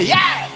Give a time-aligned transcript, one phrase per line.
[0.00, 0.48] Ya.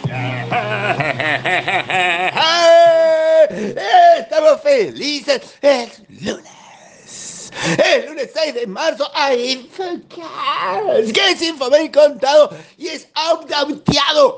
[4.19, 5.41] Estamos felices.
[5.63, 6.61] Es lunes.
[7.85, 14.30] El lunes 6 de marzo a Infocast, que es Infomail contado y es audauteado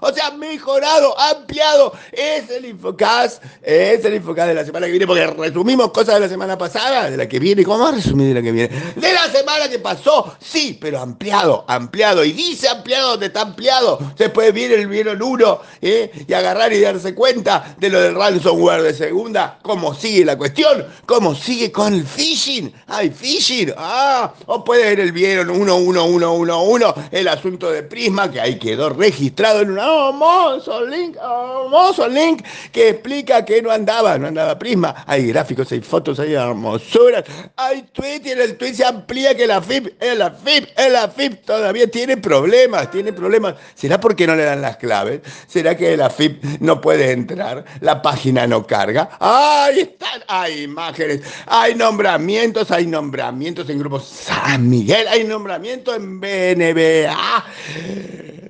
[0.00, 1.92] o sea, mejorado, ampliado.
[2.12, 6.20] Es el Infocast, es el Infocast de la semana que viene, porque resumimos cosas de
[6.20, 7.64] la semana pasada, de la que viene.
[7.64, 8.68] ¿Cómo vamos resumir de la que viene?
[8.96, 12.24] De la semana que pasó, sí, pero ampliado, ampliado.
[12.24, 13.98] Y dice ampliado donde está ampliado.
[14.32, 16.10] Puede ver el vieron uno ¿eh?
[16.26, 20.86] y agarrar y darse cuenta de lo del ransomware de segunda, cómo sigue la cuestión,
[21.06, 22.72] cómo sigue con el phishing.
[22.86, 27.70] Hay phishing, ah, o puede ver el vieron uno, uno, uno, uno, uno, el asunto
[27.70, 33.62] de Prisma, que hay quedó registrado en un hermoso link, hermoso link que explica que
[33.62, 35.04] no andaba, no andaba Prisma.
[35.06, 37.24] Hay gráficos, hay fotos, hay hermosuras,
[37.56, 40.92] hay tweet y en el tweet se amplía que la FIP, en la FIP, en
[40.92, 43.54] la FIP todavía tiene problemas, tiene problemas.
[43.74, 45.20] ¿Será porque no le dan las claves?
[45.46, 47.64] ¿Será que la FIP no puede entrar?
[47.80, 49.10] ¿La página no carga?
[49.20, 50.22] ¡Ahí están!
[50.28, 57.44] Hay imágenes, hay nombramientos, hay nombramientos en grupos San Miguel, hay nombramientos en BNBA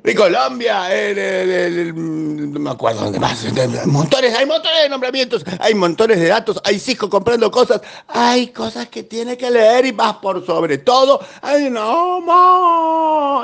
[0.03, 0.89] de Colombia,
[1.95, 3.45] no me acuerdo dónde más,
[3.87, 8.89] montones, hay montones de nombramientos, hay montones de datos, hay Cisco comprando cosas, hay cosas
[8.89, 11.77] que tiene que leer y más por sobre todo, hay un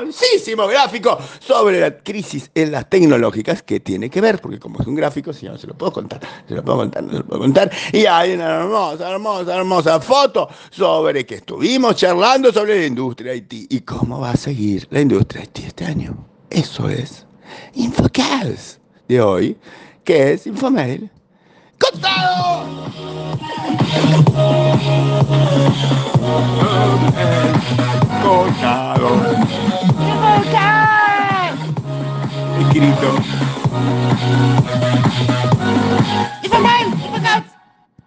[0.03, 4.87] hermosísimo gráfico sobre la crisis en las tecnológicas que tiene que ver, porque como es
[4.87, 7.25] un gráfico, si no se lo puedo contar, se lo puedo contar, no se lo
[7.25, 12.85] puedo contar, y hay una hermosa, hermosa, hermosa foto sobre que estuvimos charlando sobre la
[12.85, 16.34] industria IT y cómo va a seguir la industria IT este año.
[16.55, 17.25] Eso es
[17.73, 19.57] Infocast de hoy,
[20.05, 21.11] que es Infomail.
[21.77, 22.65] ¡Contado!
[28.23, 29.09] Contado.
[32.61, 33.15] Escrito.